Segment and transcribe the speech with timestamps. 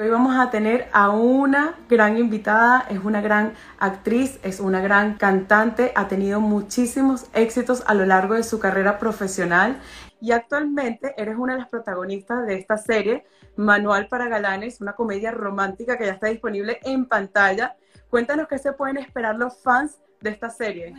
[0.00, 5.18] Hoy vamos a tener a una gran invitada, es una gran actriz, es una gran
[5.18, 9.78] cantante, ha tenido muchísimos éxitos a lo largo de su carrera profesional
[10.18, 13.26] y actualmente eres una de las protagonistas de esta serie,
[13.56, 17.76] Manual para Galanes, una comedia romántica que ya está disponible en pantalla.
[18.08, 20.94] Cuéntanos qué se pueden esperar los fans de esta serie.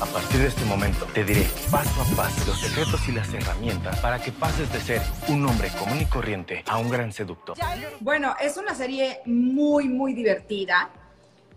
[0.00, 4.00] A partir de este momento te diré paso a paso los secretos y las herramientas
[4.00, 7.54] para que pases de ser un hombre común y corriente a un gran seductor.
[8.00, 10.88] Bueno, es una serie muy, muy divertida.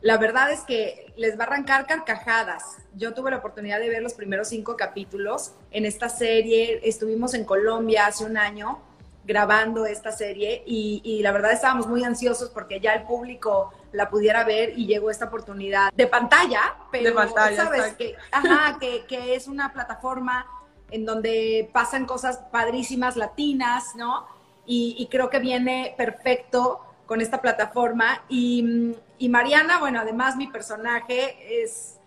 [0.02, 2.80] La verdad es que les va a arrancar carcajadas.
[2.96, 6.82] Yo tuve la oportunidad de ver los primeros cinco capítulos en esta serie.
[6.84, 8.82] Estuvimos en Colombia hace un año
[9.24, 14.44] grabando esta serie y, la verdad estábamos muy ansiosos porque ya el público la pudiera
[14.44, 19.36] ver y llegó esta oportunidad de pantalla, pero de pantalla, sabes que, ajá, que, que,
[19.36, 20.46] es una plataforma
[20.92, 24.28] en donde pasan cosas padrísimas latinas, ¿no?
[24.66, 28.24] Y, y creo que viene perfecto con esta plataforma.
[28.30, 32.00] Y, y Mariana, bueno, además mi personaje es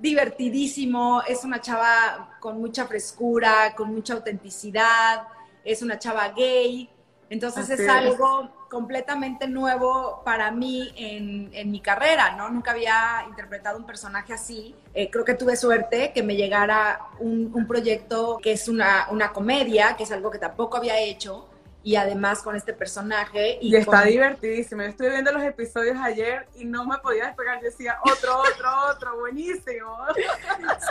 [0.00, 5.26] divertidísimo, es una chava con mucha frescura, con mucha autenticidad
[5.64, 6.88] es una chava gay,
[7.30, 12.48] entonces es algo completamente nuevo para mí en, en, mi carrera, ¿no?
[12.50, 14.74] Nunca había interpretado un personaje así.
[14.94, 19.32] Eh, creo que tuve suerte que me llegara un, un proyecto que es una, una,
[19.32, 21.48] comedia, que es algo que tampoco había hecho
[21.82, 23.58] y además con este personaje.
[23.60, 24.82] Y, está divertidísimo.
[24.82, 27.58] Yo estuve viendo los episodios ayer y no me podía despegar.
[27.58, 29.96] Yo decía, otro, otro, otro, buenísimo.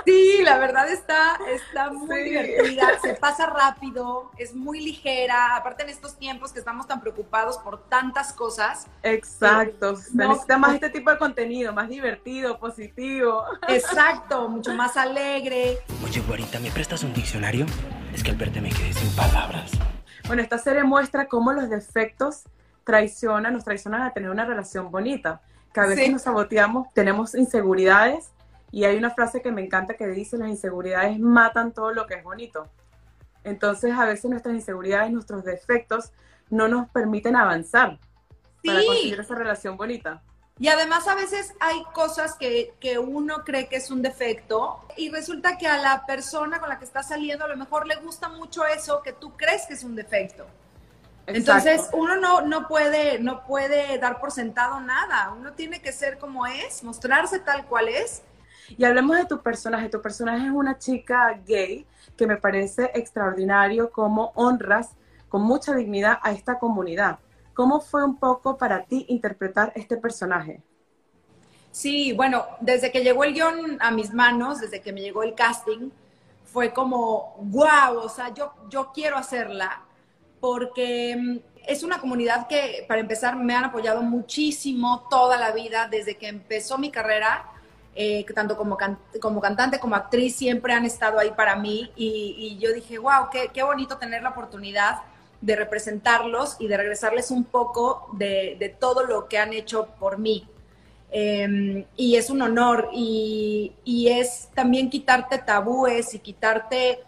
[0.06, 5.56] Sí, la verdad está, está muy divertida, se pasa rápido, es muy ligera.
[5.56, 8.88] Aparte en estos tiempos que estamos tan preocupados por tantas cosas.
[9.03, 13.44] Exacto, se necesita más este tipo de contenido, más divertido, positivo.
[13.68, 15.80] Exacto, mucho más alegre.
[16.03, 17.66] Oye, guarita, ¿me prestas un diccionario?
[18.14, 19.72] Es que al verte me quedé sin palabras.
[20.30, 22.44] Bueno, esta serie muestra cómo los defectos
[22.83, 25.41] traicionan, nos traicionan a tener una relación bonita.
[25.73, 28.30] Que a veces nos saboteamos, tenemos inseguridades
[28.69, 32.13] y hay una frase que me encanta que dice, las inseguridades matan todo lo que
[32.13, 32.68] es bonito.
[33.44, 36.12] Entonces a veces nuestras inseguridades, nuestros defectos
[36.51, 37.97] no nos permiten avanzar
[38.63, 40.22] para conseguir esa relación bonita.
[40.59, 45.09] Y además a veces hay cosas que, que, uno cree que es un defecto y
[45.09, 48.28] resulta que a la persona con la que está saliendo a lo mejor le gusta
[48.28, 50.46] mucho eso que tú crees que es un defecto.
[51.28, 56.18] Entonces uno no, no, puede, no puede dar por sentado nada, uno tiene que ser
[56.18, 58.24] como es, mostrarse tal cual es.
[58.78, 61.86] Y hablemos de tu personaje, tu personaje es una chica gay
[62.18, 64.90] que me parece extraordinario como honras
[65.30, 67.19] con mucha dignidad a esta comunidad.
[67.59, 70.62] ¿Cómo fue un poco para ti interpretar este personaje?
[71.74, 75.36] Sí, bueno, desde que llegó el guion a mis manos, desde que me llegó el
[75.36, 75.90] casting,
[76.46, 79.81] fue como, wow, o sea, yo, yo quiero hacerla
[80.40, 81.38] porque mm,
[81.68, 86.30] es una comunidad que, para empezar, me han apoyado muchísimo toda la vida, desde que
[86.30, 87.44] empezó mi carrera,
[87.94, 88.78] eh, tanto como,
[89.19, 93.30] como cantante como actriz, siempre han estado ahí para mí y, y yo dije, wow,
[93.30, 95.02] qué, qué bonito tener la oportunidad
[95.41, 100.47] de representarlos y de regresarles un poco de, todo lo que han hecho por mí.
[101.11, 103.73] Em, y es un honor y,
[104.09, 107.00] es también quitarte tabúes y quitarte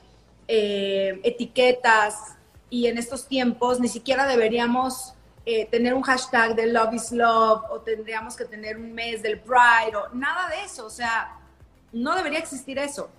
[0.48, 2.36] eh, etiquetas
[2.70, 5.14] y en estos tiempos ni siquiera deberíamos
[5.46, 9.40] eh, tener un hashtag de Love is Love o tendríamos que tener un mes del
[9.40, 11.38] Pride o nada de eso, o sea,
[11.92, 13.10] no debería existir eso.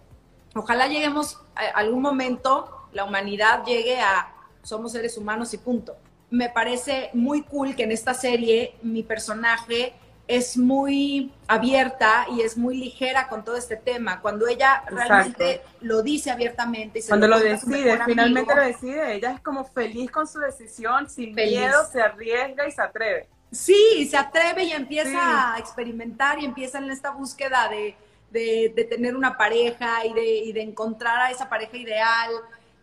[0.55, 5.97] Ojalá lleguemos a algún momento, la humanidad llegue a somos seres humanos y punto.
[6.31, 9.95] Me parece muy cool que en esta serie mi personaje
[10.29, 14.21] es muy abierta y es muy ligera con todo este tema.
[14.21, 17.01] Cuando ella realmente lo dice abiertamente.
[17.01, 21.35] Y Cuando lo, decide, finalmente lo decide, ella es como feliz con su decisión, sin
[21.35, 23.29] miedo, se arriesga y se atreve.
[23.51, 27.95] Sí, se atreve y empieza a experimentar y empieza en esta búsqueda de,
[28.31, 32.31] de, tener una pareja y de, y de encontrar a esa pareja ideal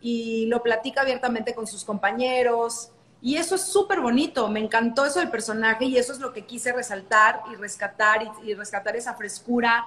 [0.00, 2.90] y lo platica abiertamente con sus compañeros.
[3.22, 6.46] Y eso es súper bonito, me encantó eso del personaje y eso es lo que
[6.46, 9.84] quise resaltar y rescatar y, rescatar esa frescura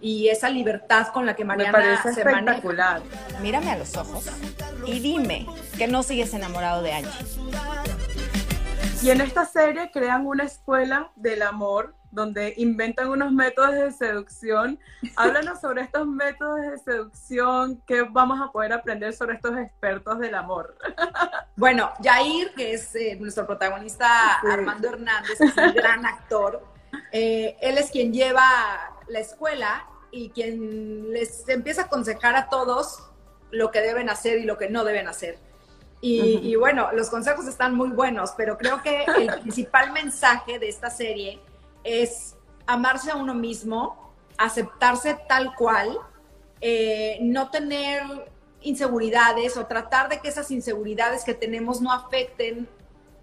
[0.00, 3.00] y esa libertad con la que Mariana me parece espectacular.
[3.40, 4.28] Mírame a los ojos
[4.86, 5.46] y dime
[5.78, 7.24] que no sigues enamorado de Angie.
[9.02, 14.78] Y en esta serie crean una escuela del amor donde inventan unos métodos de seducción.
[15.16, 20.34] Háblanos sobre estos métodos de seducción, qué vamos a poder aprender sobre estos expertos del
[20.34, 20.76] amor.
[21.56, 26.60] Bueno, Jair, que es eh, nuestro protagonista Armando Hernández, es un gran actor,
[27.12, 28.42] eh, él es quien lleva
[29.06, 33.08] la escuela y quien les empieza a aconsejar a todos
[33.52, 35.38] lo que deben hacer y lo que no deben hacer.
[36.00, 40.90] Y, bueno, los consejos están muy buenos, pero creo que el principal mensaje de esta
[40.90, 41.40] serie
[41.84, 42.36] es
[42.66, 45.98] amarse a uno mismo, aceptarse tal cual,
[46.60, 48.02] eh, no tener
[48.62, 52.66] inseguridades o tratar de que esas inseguridades que tenemos no afecten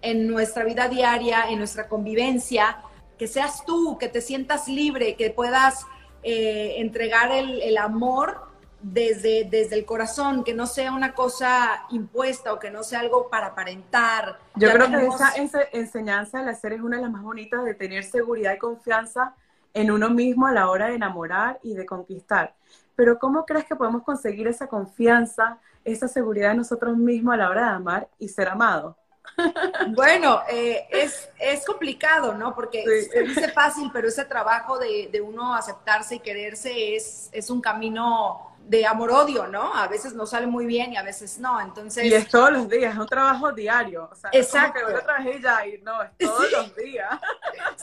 [0.00, 2.82] en nuestra vida diaria, en nuestra convivencia,
[3.18, 5.84] que seas tú, que te sientas libre, que puedas
[6.22, 8.51] eh, entregar el, el amor
[8.82, 13.28] desde, desde el corazón, que no sea una cosa impuesta o que no sea algo
[13.30, 14.38] para aparentar.
[14.56, 17.74] Yo creo que esa, enseñanza de la serie es una de las más bonitas de
[17.74, 19.34] tener seguridad y confianza
[19.72, 22.54] en uno mismo a la hora de enamorar y de conquistar.
[22.96, 27.48] Pero ¿cómo crees que podemos conseguir esa confianza, esa seguridad en nosotros mismos a la
[27.48, 28.96] hora de amar y ser amados?
[29.94, 32.54] Bueno, eh, es, es, complicado, ¿no?
[32.54, 37.48] Porque se dice fácil, pero ese trabajo de, de, uno aceptarse y quererse es, es
[37.48, 39.74] un camino de amor-odio, ¿no?
[39.74, 42.04] A veces nos sale muy bien y a veces no, entonces...
[42.04, 44.78] Y es todos los días, es un trabajo diario, o sea, Exacto.
[44.78, 47.20] Es como que trabajé ya y no, es todos los días.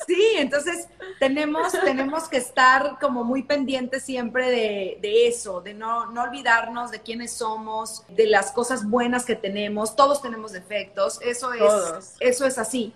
[0.07, 0.87] Sí, entonces
[1.19, 6.89] tenemos, tenemos que estar como muy pendientes siempre de, de, eso, de no, no olvidarnos
[6.89, 12.45] de quiénes somos, de las cosas buenas que tenemos, todos tenemos defectos, eso es, eso
[12.45, 12.93] es así,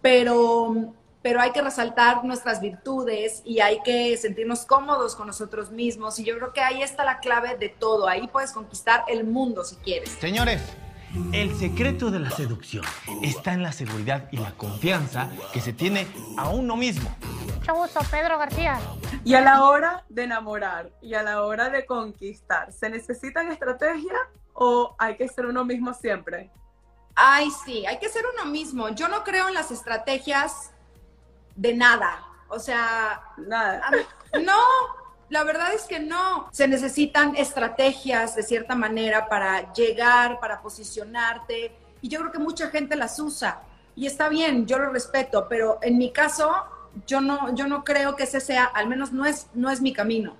[0.00, 6.18] pero pero hay que resaltar nuestras virtudes y hay que sentirnos cómodos con nosotros mismos.
[6.18, 8.08] Y yo creo que ahí está la clave de todo.
[8.08, 10.10] Ahí puedes conquistar el mundo si quieres.
[10.10, 10.60] Señores,
[11.32, 12.84] el secreto de la seducción
[13.22, 17.14] está en la seguridad y la confianza que se tiene a uno mismo.
[17.58, 18.80] Mucho gusto, Pedro García.
[19.24, 24.20] Y a la hora de enamorar y a la hora de conquistar, ¿se necesitan estrategias
[24.54, 26.50] o hay que ser uno mismo siempre?
[27.14, 28.88] Ay, sí, hay que ser uno mismo.
[28.88, 30.72] Yo no creo en las estrategias
[31.56, 32.24] de nada.
[32.48, 33.90] O sea, nada.
[34.42, 34.60] No,
[35.28, 36.48] la verdad es que no.
[36.52, 41.72] Se necesitan estrategias de cierta manera para llegar, para posicionarte.
[42.02, 43.62] Y yo creo que mucha gente las usa.
[43.94, 46.50] Y está bien, yo lo respeto, pero en mi caso,
[47.06, 49.92] yo no, yo no creo que ese sea, al menos no es, no es mi
[49.92, 50.36] camino.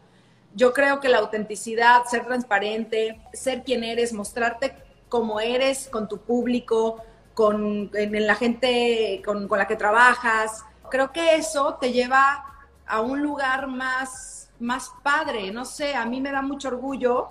[0.55, 4.75] Yo creo que la autenticidad, ser transparente, ser quien eres, mostrarte
[5.09, 7.03] como eres con tu público,
[7.35, 12.45] con en la gente con, con la que trabajas, creo que eso te lleva
[12.87, 17.31] a un lugar más, más padre, no sé, a mí me da mucho orgullo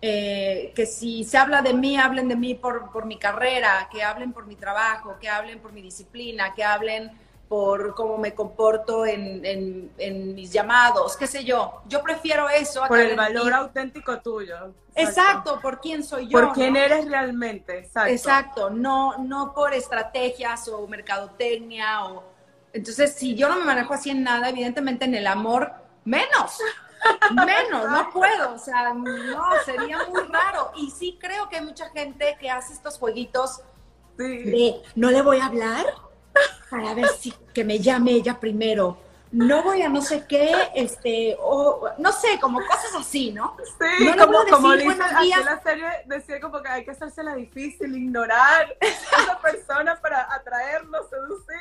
[0.00, 4.02] eh, que si se habla de mí, hablen de mí por, por, mi carrera, que
[4.02, 7.12] hablen por mi trabajo, que hablen por mi disciplina, que hablen
[7.50, 11.82] por cómo me comporto en, en, mis llamados, qué sé yo.
[11.86, 12.82] Yo prefiero eso.
[12.82, 14.72] A por el valor auténtico tuyo.
[14.94, 15.60] Exacto.
[15.60, 16.40] por quién soy yo.
[16.40, 18.10] Por quién eres realmente, exacto.
[18.10, 22.31] Exacto, no, no por estrategias o mercadotecnia o
[22.72, 25.72] entonces, si yo no me manejo así en nada, evidentemente en el amor,
[26.04, 26.58] menos.
[27.32, 30.70] Menos, no puedo, o sea, no, sería muy raro.
[30.76, 33.60] Y sí creo que hay mucha gente que hace estos jueguitos
[34.16, 35.86] de no le voy a hablar
[36.70, 38.98] para ver si que me llame ella primero
[39.32, 43.56] no voy a no sé qué, este, o no sé, como cosas así, ¿no?
[43.64, 47.96] Sí, no como, como dice la serie, decía como que hay que hacerse la difícil,
[47.96, 51.56] ignorar a esa persona para atraerlo, seducir.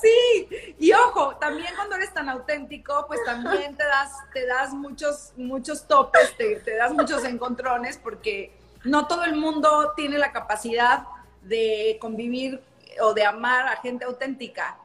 [0.00, 5.32] Sí, y ojo, también cuando eres tan auténtico, pues también te das, te das muchos,
[5.36, 8.52] muchos topes, te, te das muchos encontrones, porque
[8.84, 11.04] no todo el mundo tiene la capacidad
[11.42, 12.62] de convivir
[13.00, 14.78] o de amar a gente auténtica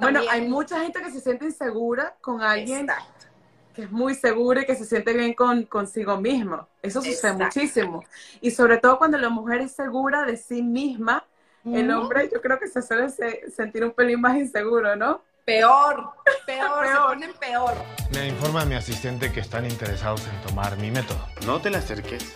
[0.00, 2.86] bueno, hay mucha gente que se siente insegura con alguien
[3.74, 6.68] que es muy seguro y que se siente bien con consigo mismo.
[6.80, 8.04] Eso sucede muchísimo.
[8.40, 11.26] Y sobre todo cuando la mujer es segura de sí misma,
[11.64, 13.08] el hombre yo creo que se suele
[13.50, 15.22] sentir un pelín más inseguro, ¿no?
[15.44, 16.10] Peor,
[16.46, 17.74] peor, se ponen peor.
[18.14, 21.20] Me informa mi asistente que están interesados en tomar mi método.
[21.46, 22.32] No te le acerques.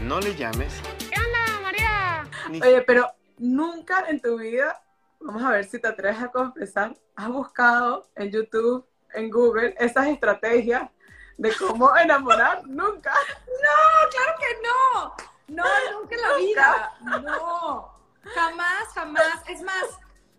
[0.00, 0.74] No le llames.
[0.98, 2.28] ¿Qué onda, María?
[2.64, 4.80] Oye, pero nunca en tu vida
[5.24, 10.06] vamos a ver si te atreves a confesar, has buscado en YouTube, en Google, esas
[10.08, 10.90] estrategias
[11.38, 13.12] de cómo enamorar, nunca.
[13.46, 15.33] No, claro que no.
[15.48, 16.92] No, nunca en la vida.
[17.22, 17.92] No.
[18.22, 19.42] Jamás, jamás.
[19.48, 19.84] Es más,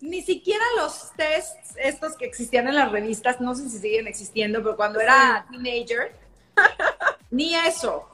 [0.01, 4.63] ni siquiera los tests estos que existían en las revistas, no sé si siguen existiendo,
[4.63, 6.15] pero cuando era teenager,
[7.29, 8.09] ni eso.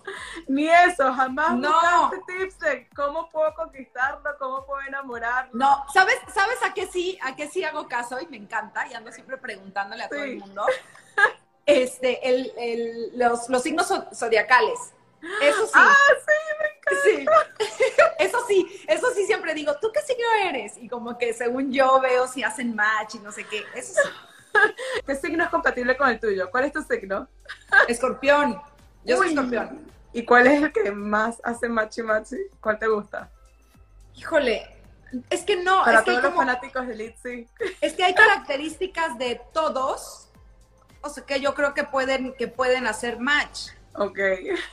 [0.47, 2.11] Ni eso, jamás no.
[2.27, 5.51] tips de cómo puedo conquistarlo, cómo puedo enamorarlo.
[5.53, 8.19] No, ¿sabes, ¿sabes a qué sí, a qué sí hago caso?
[8.19, 10.65] Y me encanta, y ando siempre preguntándole a todo el mundo.
[11.65, 14.93] Este, el, el, los, los signos zodiacales.
[15.41, 15.73] Eso sí.
[15.75, 15.95] Ah,
[16.25, 16.40] sí.
[17.03, 17.25] Sí.
[18.19, 20.77] Eso sí, eso sí siempre digo, ¿tú qué signo eres?
[20.77, 23.63] Y como que según yo veo si hacen match y no sé qué.
[23.75, 24.09] Eso sí.
[25.05, 26.49] ¿Qué signo es compatible con el tuyo?
[26.51, 27.27] ¿Cuál es tu signo?
[27.87, 28.61] Escorpión.
[29.05, 29.89] Yo soy escorpión.
[30.13, 32.37] ¿Y cuál es el que más hace machi machi?
[32.59, 33.31] ¿Cuál te gusta?
[34.15, 34.67] Híjole,
[35.29, 37.47] es que no, Para es que, todos hay los como- fanáticos de Litzy.
[37.79, 40.27] es que hay características de todos,
[41.01, 43.69] o sea, que yo creo que pueden, que pueden hacer match.
[43.95, 44.19] Ok.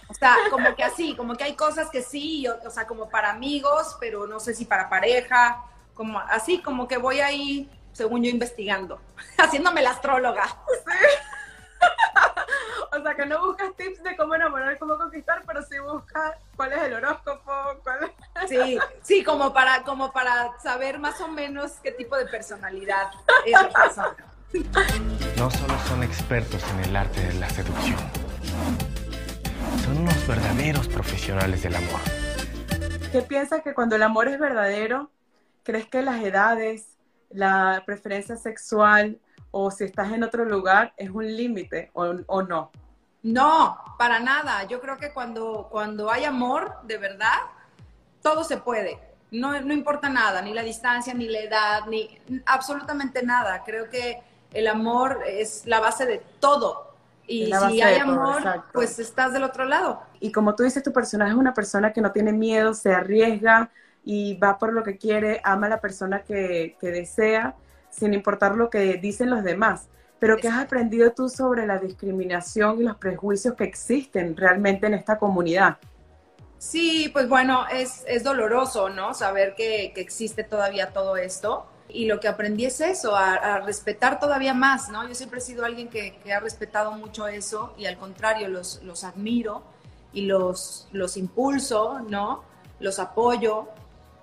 [0.08, 3.08] O sea, como que así, como que hay cosas que sí, o, o sea, como
[3.08, 8.22] para amigos, pero no sé si para pareja, como así, como que voy ahí, según
[8.22, 9.00] yo, investigando,
[9.38, 10.44] haciéndome la astróloga.
[12.90, 16.72] O sea, que no buscas tips de cómo enamorar, cómo conquistar, pero sí buscas cuál
[16.72, 17.52] es el horóscopo,
[17.84, 18.48] cuál es...
[18.48, 23.10] Sí, sí, como para, como para saber más o menos qué tipo de personalidad
[23.44, 24.16] es la persona.
[25.36, 27.98] No solo son expertos en el arte de la seducción,
[29.88, 32.00] son unos verdaderos profesionales del amor.
[33.10, 35.10] ¿Qué piensas que cuando el amor es verdadero,
[35.62, 36.98] crees que las edades,
[37.30, 39.18] la preferencia sexual
[39.50, 42.70] o si estás en otro lugar es un límite o, o no?
[43.22, 44.64] No, para nada.
[44.64, 47.38] Yo creo que cuando, cuando hay amor, de verdad,
[48.22, 48.98] todo se puede.
[49.30, 53.64] No, no importa nada, ni la distancia, ni la edad, ni absolutamente nada.
[53.64, 56.87] Creo que el amor es la base de todo.
[57.28, 58.70] Y si hay todo, amor, exacto.
[58.72, 60.02] pues estás del otro lado.
[60.18, 63.70] Y como tú dices, tu personaje es una persona que no tiene miedo, se arriesga
[64.02, 67.54] y va por lo que quiere, ama a la persona que, que desea,
[67.90, 69.88] sin importar lo que dicen los demás.
[70.18, 74.94] Pero ¿qué has aprendido tú sobre la discriminación y los prejuicios que existen realmente en
[74.94, 75.76] esta comunidad?
[76.58, 79.14] Sí, pues bueno, es, es doloroso, ¿no?
[79.14, 81.66] Saber que, que existe todavía todo esto.
[81.88, 85.08] Y lo que aprendí es eso, a, respetar todavía más, ¿no?
[85.08, 88.82] Yo siempre he sido alguien que, que ha respetado mucho eso y al contrario, los,
[88.82, 89.62] los admiro
[90.12, 92.42] y los, los impulso, ¿no?
[92.80, 93.68] Los apoyo.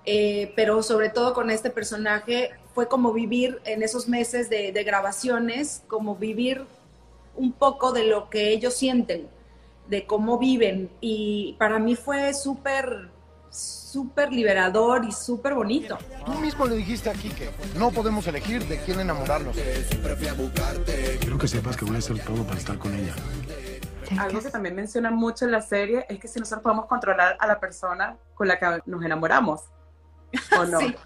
[0.04, 4.84] Eh, pero sobre todo con este personaje fue como vivir en esos meses de, de
[4.84, 6.64] grabaciones, como vivir
[7.34, 9.28] un poco de lo que ellos sienten,
[9.88, 10.90] de cómo viven.
[11.00, 13.10] Y para mí fue súper,
[13.56, 15.98] súper liberador y súper bonito.
[16.24, 19.56] Tú mismo le dijiste aquí que no podemos elegir de quién enamorarnos.
[21.20, 23.14] Quiero que sepas que voy a hacer todo para estar con ella.
[24.18, 27.46] Algo que también menciona mucho en la serie es que si nosotros podemos controlar a
[27.46, 29.62] la persona con la que nos enamoramos,
[30.56, 30.78] ¿o no?
[30.78, 30.96] Sí.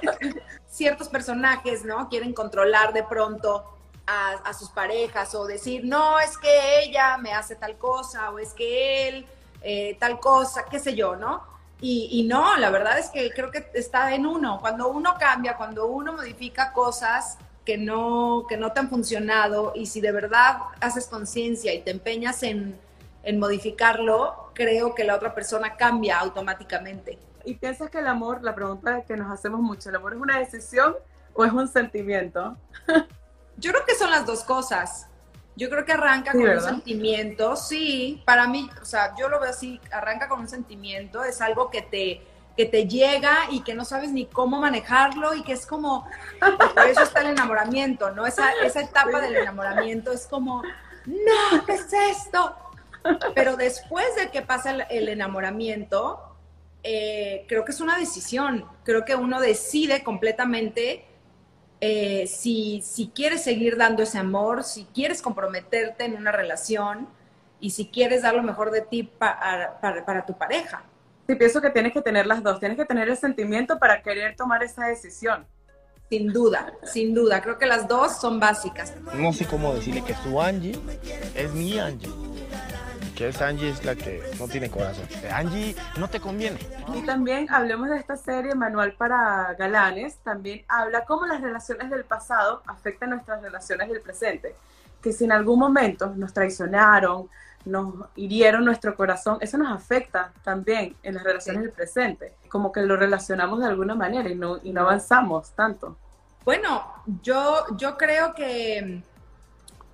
[0.66, 2.08] Ciertos personajes, ¿no?
[2.08, 3.64] Quieren controlar de pronto
[4.06, 8.38] a, a sus parejas o decir, no, es que ella me hace tal cosa o
[8.38, 9.26] es que él
[9.62, 11.42] eh, tal cosa, qué sé yo, ¿no?
[11.80, 14.58] Y, y no, la verdad es que creo que está en uno.
[14.60, 19.86] Cuando uno cambia, cuando uno modifica cosas que no, que no te han funcionado y
[19.86, 22.78] si de verdad haces conciencia y te empeñas en,
[23.22, 27.18] en modificarlo, creo que la otra persona cambia automáticamente.
[27.44, 30.38] ¿Y piensas que el amor, la pregunta que nos hacemos mucho, ¿el amor es una
[30.38, 30.96] decisión
[31.34, 32.56] o es un sentimiento?
[33.56, 35.06] Yo creo que son las dos cosas.
[35.60, 36.64] Yo creo que arranca Sí, con ¿verdad?
[36.64, 41.22] un sentimiento, sí, para mí, o sea, yo lo veo así, arranca con un sentimiento,
[41.22, 42.22] es algo que te,
[42.56, 46.08] que te llega y que no sabes ni cómo manejarlo y que es como,
[46.74, 48.24] por eso está el enamoramiento, ¿no?
[48.26, 50.62] Esa, esa etapa del enamoramiento es como,
[51.04, 52.56] no, ¿qué es esto?
[53.34, 56.22] Pero después de que pasa el, el enamoramiento,
[56.82, 61.04] eh, creo que es una decisión, creo que uno decide completamente
[61.80, 67.08] eh, si, si quieres seguir dando ese amor, si quieres comprometerte en una relación
[67.58, 70.84] y si quieres dar lo mejor de ti para, para, para tu pareja.
[71.26, 74.36] Sí, pienso que tienes que tener las dos, tienes que tener el sentimiento para querer
[74.36, 75.46] tomar esa decisión.
[76.10, 77.40] Sin duda, sin duda.
[77.40, 78.94] Creo que las dos son básicas.
[79.14, 80.76] No sé cómo decirle que su Angie
[81.36, 82.10] es mi Angie.
[83.20, 85.04] Que esa Angie es la que no tiene corazón.
[85.30, 86.58] Angie, no te conviene.
[86.94, 92.04] Y también hablemos de esta serie Manual para Galanes, también habla cómo las relaciones del
[92.04, 94.56] pasado afectan nuestras relaciones del presente.
[95.02, 97.28] Que si en algún momento nos traicionaron,
[97.66, 101.66] nos hirieron nuestro corazón, eso nos afecta también en las relaciones Sí.
[101.66, 102.32] del presente.
[102.48, 105.94] Como que lo relacionamos de alguna manera y no, y no avanzamos tanto.
[106.46, 106.86] Bueno,
[107.20, 109.02] yo, yo creo que,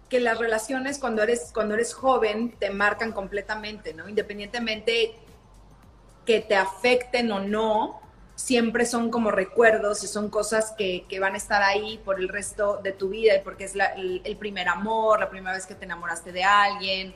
[0.09, 4.09] que las relaciones cuando eres, cuando eres joven te marcan completamente, ¿no?
[4.09, 5.17] Independientemente
[6.25, 8.01] que te afecten o no,
[8.35, 12.29] siempre son como recuerdos y son cosas que, que van a estar ahí por el
[12.29, 16.33] resto de tu vida porque es el primer amor, la primera vez que te enamoraste
[16.33, 17.15] de alguien,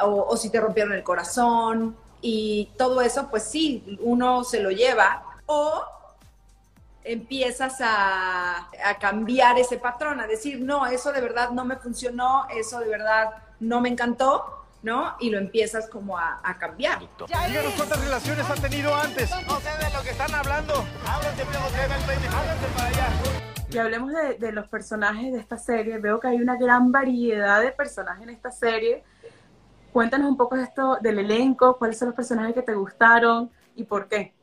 [0.00, 4.70] o, o si te rompieron el corazón y todo eso, pues sí, uno se lo
[4.70, 5.84] lleva o
[7.12, 12.46] empiezas a, a cambiar ese patrón, a decir, no, eso de verdad no me funcionó,
[12.50, 15.16] eso de verdad no me encantó, ¿no?
[15.20, 17.00] Y lo empiezas como a, a cambiar.
[17.00, 19.30] Díganos cuántas relaciones han tenido antes.
[19.30, 20.74] No sé de lo que están hablando.
[21.06, 23.08] Háblense, háblense para allá.
[23.70, 25.98] Y hablemos de, de los personajes de esta serie.
[25.98, 29.04] Veo que hay una gran variedad de personajes en esta serie
[29.92, 33.84] Cuéntanos un poco de esto del elenco, cuáles son los personajes que te gustaron y
[33.84, 34.34] por qué.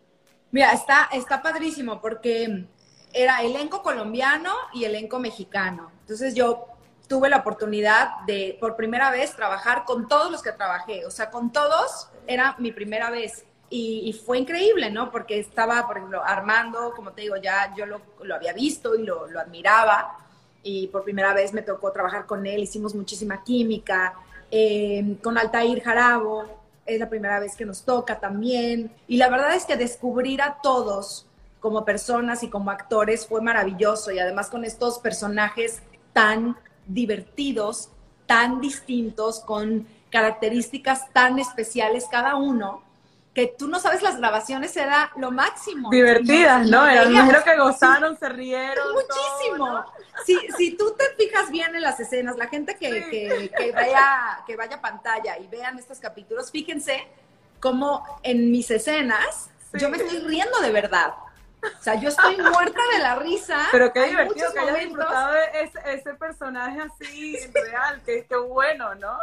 [0.55, 2.63] Mira, está, está padrísimo porque
[3.12, 5.91] era elenco colombiano y elenco mexicano.
[6.00, 6.67] Entonces yo
[7.09, 11.29] tuve la oportunidad de por primera vez trabajar con todos los que trabajé, o sea,
[11.29, 13.43] con todos era mi primera vez.
[13.69, 15.12] Y, fue increíble, ¿no?
[15.12, 19.03] Porque estaba, por ejemplo, Armando, como te digo, ya yo lo, lo había visto y
[19.03, 20.19] lo, lo, admiraba.
[20.63, 24.13] Y por primera vez me tocó trabajar con él, hicimos muchísima química.
[24.50, 28.91] Eh, con Altair Jarabo, es la primera vez que nos toca también.
[29.07, 31.25] Y la verdad es que descubrir a todos
[31.59, 34.11] como personas y como actores fue maravilloso.
[34.11, 35.81] Y además con estos personajes
[36.13, 37.89] tan divertidos,
[38.27, 42.83] tan distintos, con características tan especiales cada uno,
[43.33, 45.89] que tú no sabes, las grabaciones era lo máximo.
[45.89, 46.87] Divertidas, ¿no?
[46.87, 48.85] Era, imagino que gozaron, se rieron.
[48.93, 49.83] Muchísimo.
[50.25, 54.43] Si, si tú te fijas bien en las escenas, la gente que, que, que, vaya,
[54.45, 57.05] que vaya a pantalla y vean estos capítulos, fíjense
[57.60, 61.13] cómo en mis escenas yo me estoy riendo de verdad.
[61.63, 63.57] O sea, yo estoy muerta de la risa.
[63.72, 69.17] Pero qué divertido que hayas disfrutado de ese, personaje así real, que, qué bueno, ¿no?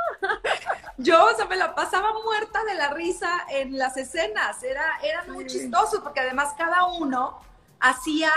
[0.99, 4.63] Yo, o sea, me la pasaba muerta de la risa en las escenas.
[4.63, 7.41] Era, era muy chistoso porque además cada uno
[7.81, 8.33] hacía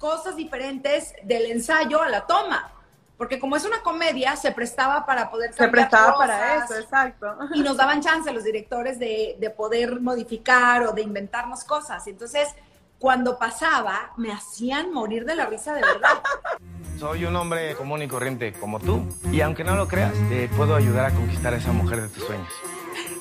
[0.00, 2.72] cosas diferentes del ensayo a la toma.
[3.16, 7.36] Porque como es una comedia, se prestaba para poder Se prestaba para eso, exacto.
[7.54, 12.06] Y nos daban chance los directores de, de poder modificar o de inventarnos cosas.
[12.06, 12.48] Entonces,
[12.98, 16.22] cuando pasaba, me hacían morir de la risa de verdad.
[16.98, 19.06] Soy un hombre común y corriente como tú.
[19.30, 22.24] Y aunque no lo creas, te puedo ayudar a conquistar a esa mujer de tus
[22.24, 22.52] sueños.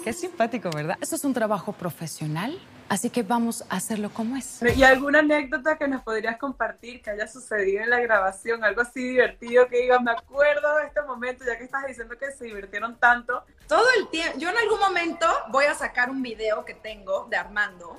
[0.03, 0.97] Qué simpático, ¿verdad?
[1.01, 2.57] Esto es un trabajo profesional,
[2.89, 4.61] así que vamos a hacerlo como es.
[4.75, 8.63] ¿Y alguna anécdota que nos podrías compartir que haya sucedido en la grabación?
[8.63, 12.31] Algo así divertido que digas, me acuerdo de este momento, ya que estás diciendo que
[12.31, 13.43] se divirtieron tanto.
[13.67, 14.37] Todo el tiempo.
[14.37, 17.97] Yo en algún momento voy a sacar un video que tengo de Armando,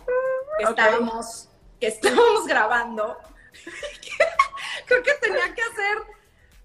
[0.59, 3.17] que estábamos que estábamos grabando,
[4.87, 5.99] creo que tenía que hacer,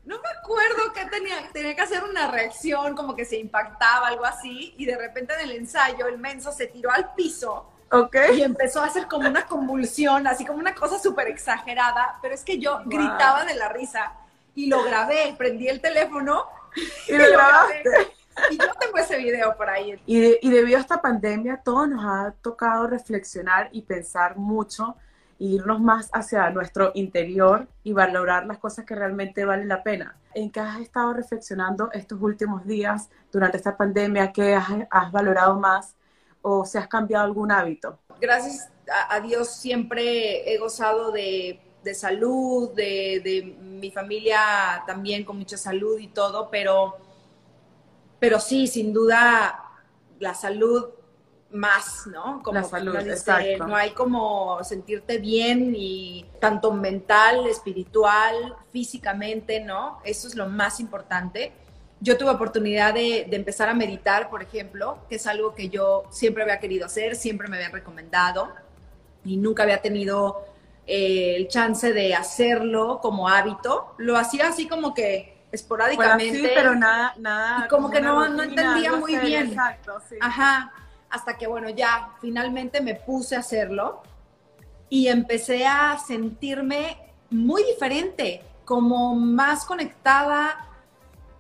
[0.04, 4.26] no me acuerdo qué tenía, tenía que hacer una reacción, como que se impactaba, algo
[4.26, 7.72] así, y de repente en el ensayo el menso se tiró al piso.
[8.04, 8.40] Okay.
[8.40, 12.44] Y empezó a hacer como una convulsión, así como una cosa súper exagerada, pero es
[12.44, 14.14] que yo gritaba de la risa
[14.54, 16.46] y lo grabé, prendí el teléfono
[17.08, 17.84] y, lo, grabé.
[18.50, 20.00] Y yo tengo ese video por ahí.
[20.06, 24.96] Y, y debido a esta pandemia, todo nos ha tocado reflexionar y pensar mucho
[25.40, 30.16] irnos más hacia nuestro interior y valorar las cosas que realmente valen la pena.
[30.34, 34.32] ¿En qué has estado reflexionando estos últimos días durante esta pandemia?
[34.32, 35.96] ¿Qué has, valorado más
[36.48, 37.98] o si has cambiado algún hábito?
[38.22, 38.70] Gracias
[39.10, 41.60] a, Dios siempre he gozado de,
[41.96, 46.98] salud, de, de, mi familia también con mucha salud y todo, pero,
[48.20, 49.60] pero sí, sin duda
[50.20, 50.90] la salud
[51.50, 52.44] más, ¿no?
[52.44, 52.96] Como la salud,
[53.60, 60.00] No hay como sentirte bien y tanto mental, espiritual, físicamente, ¿no?
[60.04, 61.54] Eso es lo más importante.
[62.02, 66.44] Yo tuve oportunidad de, empezar a meditar, por ejemplo, que es algo que yo siempre
[66.44, 68.54] había querido hacer, siempre me habían recomendado
[69.24, 70.46] y nunca había tenido
[70.86, 73.96] eh, el chance de hacerlo como hábito.
[73.98, 76.40] Lo hacía así como que esporádicamente.
[76.40, 77.66] sí, pero nada, nada.
[77.66, 79.48] Y como, que no, no entendía muy bien.
[79.48, 80.18] Exacto, sí.
[80.20, 80.74] Ajá
[81.16, 84.02] hasta que, bueno, ya finalmente me puse a hacerlo
[84.90, 86.98] y empecé a sentirme
[87.30, 90.68] muy diferente, como más conectada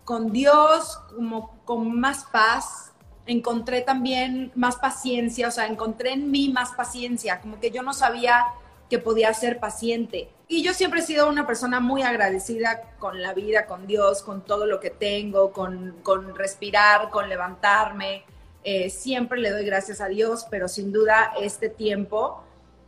[0.05, 2.93] con Dios, como con más paz.
[3.25, 7.91] Encontré también más paciencia, o sea, encontré en mí más paciencia, como que yo no
[7.91, 8.45] sabía
[8.87, 10.29] que podía ser paciente.
[10.47, 14.45] Y yo siempre he sido una persona muy agradecida con la vida, con Dios, con
[14.45, 18.23] todo lo que tengo, con, con respirar, con levantarme.
[18.63, 22.43] Eh, siempre le doy gracias a Dios, pero sin duda este tiempo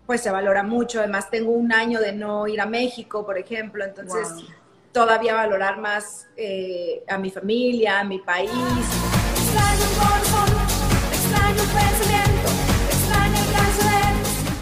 [0.05, 0.99] pues se valora mucho.
[0.99, 4.27] Además tengo un año de no ir a México, por ejemplo, entonces
[4.97, 8.49] todavía valorar más eh, a mi familia, a mi país.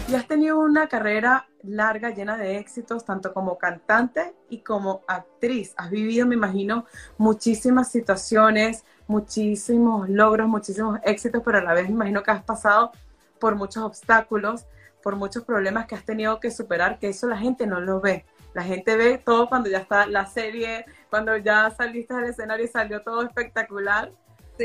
[0.06, 5.72] Y has tenido una carrera larga, llena de éxitos, tanto como cantante y como actriz.
[5.78, 6.84] Has vivido, me imagino,
[7.16, 12.92] muchísimas situaciones, muchísimos logros, muchísimos éxitos, pero a la vez me imagino que has pasado
[13.40, 14.66] por muchos obstáculos,
[15.02, 18.26] por muchos problemas que has tenido que superar, que eso la gente no lo ve.
[18.56, 22.68] La gente ve todo cuando ya está la serie, cuando ya saliste del escenario y
[22.68, 24.10] salió todo espectacular.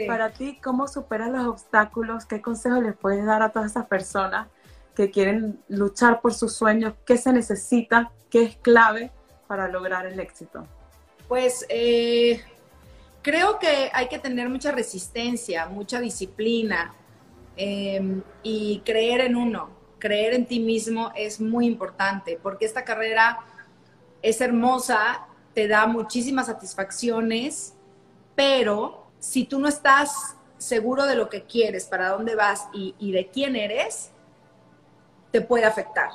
[0.08, 2.26] Para ti, ¿cómo superas los obstáculos?
[2.26, 4.48] ¿Qué consejos les puedes dar a todas esas personas
[4.96, 6.94] que quieren luchar por sus sueños?
[7.06, 8.14] ¿Qué se necesita?
[8.30, 9.12] ¿Qué es clave
[9.46, 10.66] para lograr el éxito?
[11.28, 12.42] Pues eh,
[13.22, 16.94] creo que hay que tener mucha resistencia, mucha disciplina
[17.58, 23.40] em, y creer en uno, creer en ti mismo es muy importante porque esta carrera
[24.22, 27.74] es hermosa, te da muchísimas satisfacciones,
[28.36, 33.12] pero si tú no estás seguro de lo que quieres, para dónde vas y, y
[33.12, 34.12] de quién eres,
[35.32, 36.10] te puede afectar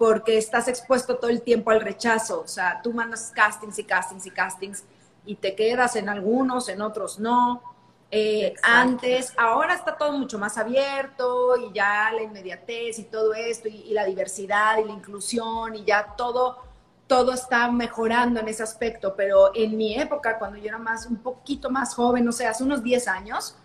[0.00, 2.40] porque estás expuesto todo el tiempo al rechazo.
[2.40, 4.84] O sea, tú mandas castings y castings y castings
[5.26, 7.62] y te quedas en algunos, en otros no.
[8.10, 13.68] Eh, antes, ahora está todo mucho más abierto y ya la inmediatez y todo esto
[13.68, 16.64] y, la diversidad y la inclusión y ya todo,
[17.10, 19.14] todo está mejorando en ese aspecto.
[19.16, 22.62] Pero en mi época, cuando yo era más, un poquito más joven, no sé, hace
[22.62, 23.56] unos 10 años,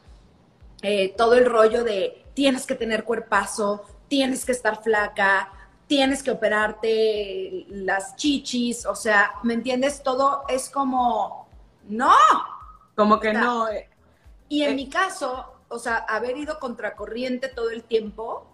[0.82, 5.52] eh, todo el rollo de tienes que tener cuerpazo, tienes que estar flaca,
[5.86, 10.02] tienes que operarte las chichis, o sea, ¿me entiendes?
[10.02, 11.48] Todo es como,
[11.88, 12.16] no.
[12.96, 13.70] Como que no.
[13.70, 13.88] Eh,
[14.50, 14.76] y en eh.
[14.76, 18.48] mi caso, o sea, haber ido contracorriente todo el tiempo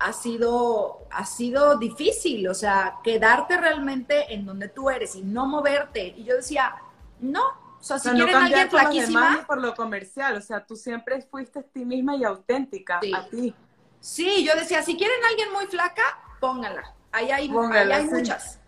[0.00, 5.46] ha sido, ha sido difícil, o sea, quedarte realmente en donde tú eres y no
[5.46, 6.14] moverte.
[6.16, 6.74] Y yo decía,
[7.20, 9.44] no, o sea, si quieren alguien flaquísima.
[9.46, 13.54] por lo comercial, o sea, tú siempre fuiste ti misma y auténtica a ti.
[14.00, 16.02] Sí, yo decía, si quieren alguien muy flaca,
[16.40, 16.94] pónganla.
[17.12, 18.58] Ahí hay, hay muchas.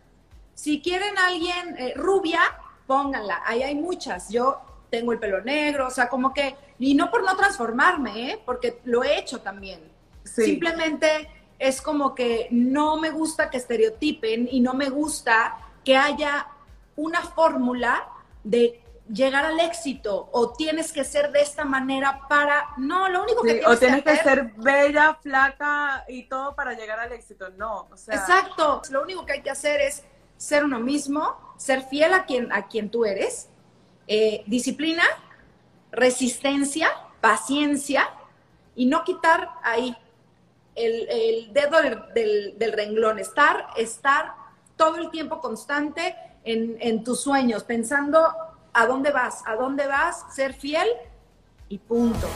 [0.55, 2.41] Si quieren alguien eh, rubia,
[2.87, 3.43] pónganla.
[3.47, 4.29] Ahí hay muchas.
[4.29, 8.43] Yo tengo el pelo negro, o sea, como que, y no por no transformarme, ¿eh?
[8.45, 9.92] porque lo he hecho también.
[10.25, 16.49] Simplemente es como que no me gusta que estereotipen y no me gusta que haya
[16.97, 18.09] una fórmula
[18.45, 18.83] de
[19.13, 23.55] llegar al éxito o tienes que ser de esta manera para no lo único que
[23.55, 27.97] tienes o tienes que, ser bella flaca y todo para llegar al éxito no o
[27.97, 28.15] sea.
[28.15, 28.83] Exacto.
[28.91, 30.05] Lo único que hay que hacer es
[30.37, 33.49] ser uno mismo ser fiel a quien a quien tú eres
[34.07, 35.05] eh, disciplina
[35.91, 38.09] resistencia paciencia
[38.75, 39.97] y no quitar ahí
[40.75, 41.83] el, dedo
[42.15, 44.35] del, del, renglón estar estar
[44.77, 48.27] todo el tiempo constante en, en tus sueños pensando
[48.73, 50.89] a dónde vas, a dónde vas, ser fiel
[51.69, 52.27] y punto.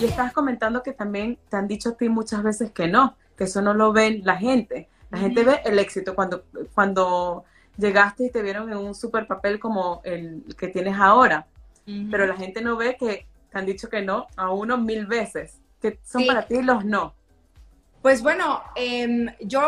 [0.00, 3.44] Y estás comentando que también te han dicho a ti muchas veces que no, que
[3.44, 4.88] eso no lo ven la gente.
[5.10, 7.44] La gente ve el éxito cuando, cuando
[7.76, 11.46] llegaste y te vieron en un super papel como el que tienes ahora.
[12.10, 15.58] Pero la gente no ve que te han dicho que no a uno mil veces,
[15.80, 17.14] que son para ti los no.
[18.02, 19.60] Pues bueno, em, yo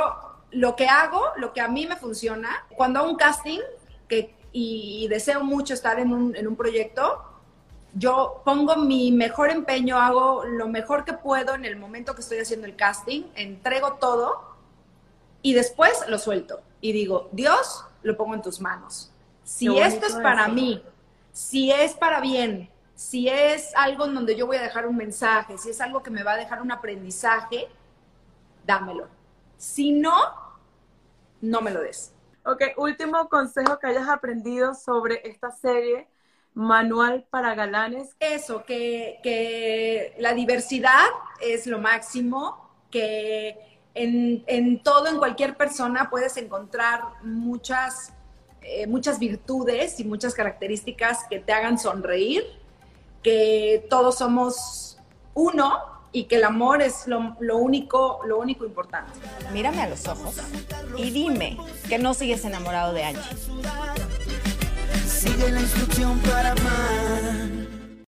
[0.52, 3.60] lo que hago, lo que a mí me funciona, cuando hago un casting
[4.08, 7.24] que, y, deseo mucho estar en un, en un proyecto,
[7.94, 12.38] yo pongo mi mejor empeño, hago lo mejor que puedo en el momento que estoy
[12.38, 14.56] haciendo el casting, entrego todo
[15.42, 19.10] y después lo suelto y digo, Dios, lo pongo en tus manos.
[19.44, 20.82] Si esto es para mí,
[21.48, 25.56] si es para bien, si es algo en donde yo voy a dejar un mensaje,
[25.58, 27.68] si es algo que me va a dejar un aprendizaje,
[28.66, 29.20] dámelo
[29.60, 30.16] si no,
[31.42, 32.14] no me lo des.
[32.46, 36.08] Ok, último consejo que hayas aprendido sobre esta serie,
[36.54, 38.16] Manual para Galanes.
[38.18, 41.06] Eso, que, la diversidad
[41.42, 48.14] es lo máximo, que en, todo, en cualquier persona puedes encontrar muchas,
[48.62, 52.44] eh, muchas virtudes y muchas características que te hagan sonreír,
[53.22, 54.98] que todos somos
[55.34, 55.78] uno
[56.12, 59.12] y que el amor es lo, lo, único, lo único importante.
[59.52, 60.36] Mírame a los ojos
[60.96, 61.56] y dime
[61.88, 63.36] que no sigues enamorado de Angie.
[65.06, 67.69] Sigue la instrucción para amar.